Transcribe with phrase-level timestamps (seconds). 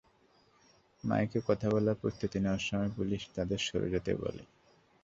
[1.03, 4.43] মাইকে কথা বলার প্রস্তুতি নেওয়ার সময় পুলিশ তাঁদের সরে যেতে বলে।